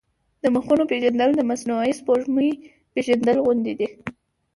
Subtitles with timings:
[0.43, 2.49] د مخونو پېژندل د مصنوعي سپوږمۍ
[2.93, 3.87] پېژندل غوندې دي.